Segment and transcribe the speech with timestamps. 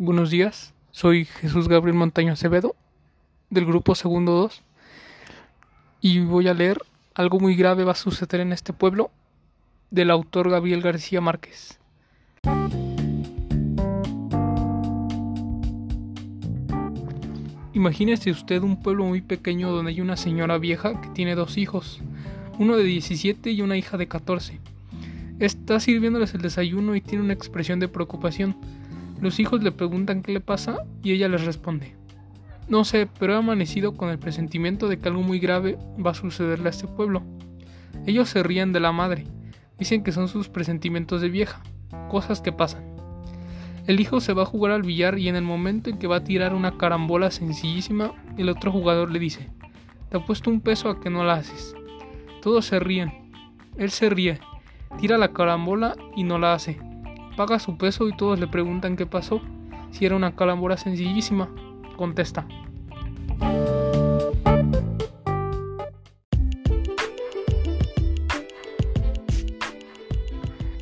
[0.00, 2.76] Buenos días, soy Jesús Gabriel Montaño Acevedo,
[3.50, 4.62] del grupo Segundo 2,
[6.00, 6.78] y voy a leer
[7.16, 9.10] Algo muy grave va a suceder en este pueblo,
[9.90, 11.80] del autor Gabriel García Márquez.
[17.74, 22.00] Imagínese usted un pueblo muy pequeño donde hay una señora vieja que tiene dos hijos,
[22.60, 24.60] uno de 17 y una hija de 14.
[25.40, 28.54] Está sirviéndoles el desayuno y tiene una expresión de preocupación.
[29.20, 31.96] Los hijos le preguntan qué le pasa y ella les responde.
[32.68, 36.14] No sé, pero he amanecido con el presentimiento de que algo muy grave va a
[36.14, 37.22] sucederle a este pueblo.
[38.06, 39.26] Ellos se ríen de la madre,
[39.78, 41.62] dicen que son sus presentimientos de vieja,
[42.10, 42.84] cosas que pasan.
[43.86, 46.16] El hijo se va a jugar al billar y en el momento en que va
[46.16, 49.48] a tirar una carambola sencillísima, el otro jugador le dice,
[50.10, 51.74] te apuesto un peso a que no la haces.
[52.42, 53.32] Todos se ríen.
[53.78, 54.40] Él se ríe,
[54.98, 56.78] tira la carambola y no la hace.
[57.38, 59.40] Paga su peso y todos le preguntan qué pasó.
[59.92, 61.48] Si era una carambola sencillísima,
[61.96, 62.48] contesta.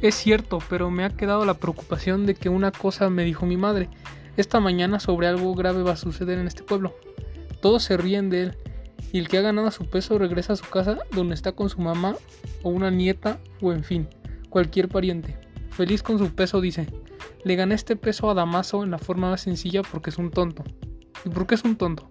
[0.01, 3.59] Es cierto, pero me ha quedado la preocupación de que una cosa me dijo mi
[3.59, 3.91] madre.
[4.39, 6.95] Esta mañana sobre algo grave va a suceder en este pueblo.
[7.61, 8.57] Todos se ríen de él,
[9.12, 11.83] y el que ha ganado su peso regresa a su casa donde está con su
[11.83, 12.17] mamá
[12.62, 14.09] o una nieta o en fin,
[14.49, 15.46] cualquier pariente.
[15.77, 16.87] Feliz con su peso dice,
[17.45, 20.65] le gané este peso a Damaso en la forma más sencilla porque es un tonto.
[21.23, 22.09] ¿Y por qué es un tonto?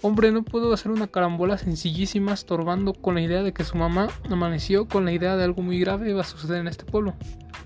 [0.00, 4.10] Hombre, no puedo hacer una carambola sencillísima estorbando con la idea de que su mamá
[4.30, 7.14] amaneció con la idea de algo muy grave va a suceder en este pueblo.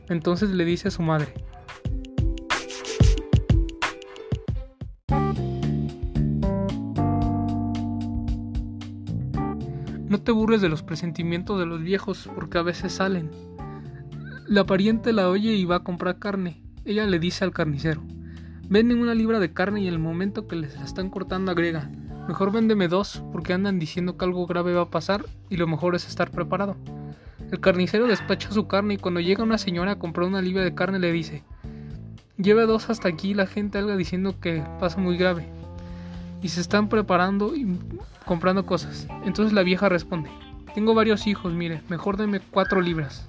[0.08, 1.34] Entonces le dice a su madre.
[10.08, 13.30] No te burles de los presentimientos de los viejos porque a veces salen.
[14.48, 16.62] La pariente la oye y va a comprar carne.
[16.86, 18.00] Ella le dice al carnicero.
[18.66, 21.90] Venden una libra de carne y en el momento que les la están cortando agrega.
[22.28, 25.94] Mejor véndeme dos, porque andan diciendo que algo grave va a pasar y lo mejor
[25.94, 26.78] es estar preparado.
[27.52, 30.74] El carnicero despacha su carne y cuando llega una señora a comprar una libra de
[30.74, 31.44] carne le dice,
[32.38, 35.46] lleve dos hasta aquí la gente alga diciendo que pasa muy grave.
[36.42, 37.78] Y se están preparando y
[38.24, 39.08] comprando cosas.
[39.26, 40.30] Entonces la vieja responde,
[40.74, 43.28] tengo varios hijos, mire, mejor deme cuatro libras.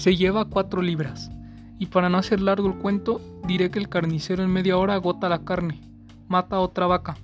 [0.00, 1.30] Se lleva cuatro libras.
[1.78, 5.28] Y para no hacer largo el cuento, diré que el carnicero en media hora agota
[5.28, 5.78] la carne,
[6.26, 7.18] mata a otra vaca.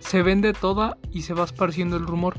[0.00, 2.38] Se vende toda y se va esparciendo el rumor.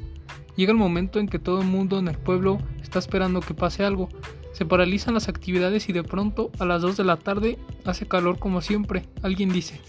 [0.55, 3.85] Llega el momento en que todo el mundo en el pueblo está esperando que pase
[3.85, 4.09] algo.
[4.53, 8.39] Se paralizan las actividades y de pronto, a las 2 de la tarde, hace calor
[8.39, 9.03] como siempre.
[9.21, 9.79] Alguien dice,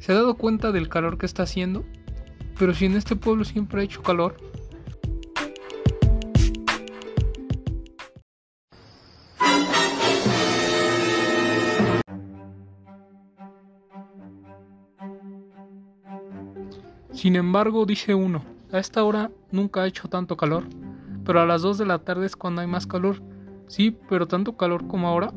[0.00, 1.84] ¿Se ha dado cuenta del calor que está haciendo?
[2.58, 4.36] Pero si en este pueblo siempre ha hecho calor.
[17.12, 20.64] Sin embargo, dice uno, a esta hora nunca ha hecho tanto calor,
[21.24, 23.22] pero a las 2 de la tarde es cuando hay más calor.
[23.68, 25.32] Sí, pero tanto calor como ahora.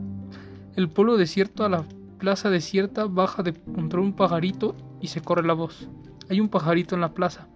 [0.76, 1.86] El pueblo desierto a la
[2.20, 5.90] plaza desierta baja de contra un pajarito y se corre la voz.
[6.30, 7.48] Hay un pajarito en la plaza.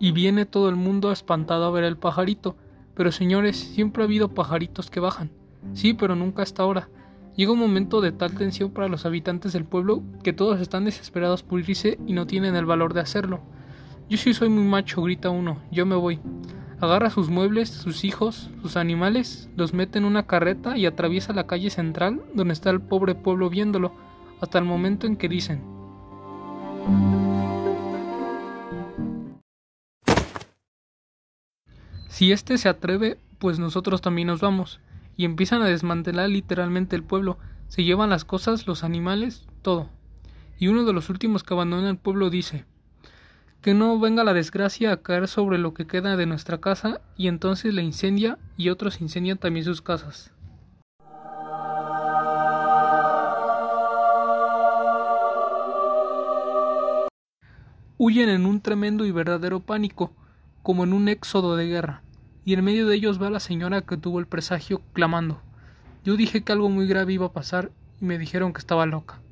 [0.00, 2.56] Y viene todo el mundo espantado a ver el pajarito.
[2.94, 5.30] Pero señores, siempre ha habido pajaritos que bajan.
[5.72, 6.88] Sí, pero nunca hasta ahora.
[7.36, 11.42] Llega un momento de tal tensión para los habitantes del pueblo que todos están desesperados
[11.42, 13.40] por irse y no tienen el valor de hacerlo.
[14.08, 16.20] Yo sí soy muy macho, grita uno, yo me voy.
[16.80, 21.48] Agarra sus muebles, sus hijos, sus animales, los mete en una carreta y atraviesa la
[21.48, 23.92] calle central donde está el pobre pueblo viéndolo,
[24.40, 25.62] hasta el momento en que dicen
[32.08, 34.78] Si éste se atreve, pues nosotros también nos vamos
[35.16, 37.38] y empiezan a desmantelar literalmente el pueblo.
[37.68, 39.90] Se llevan las cosas, los animales, todo.
[40.58, 42.64] Y uno de los últimos que abandona el pueblo dice
[43.60, 47.28] que no venga la desgracia a caer sobre lo que queda de nuestra casa y
[47.28, 50.32] entonces la incendia y otros incendian también sus casas.
[57.96, 60.12] Huyen en un tremendo y verdadero pánico,
[60.62, 62.03] como en un éxodo de guerra
[62.44, 65.40] y en medio de ellos va la señora que tuvo el presagio clamando.
[66.04, 67.70] Yo dije que algo muy grave iba a pasar
[68.00, 69.23] y me dijeron que estaba loca.